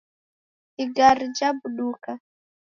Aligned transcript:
Igari 0.83 1.25
jabuduka 1.37 2.09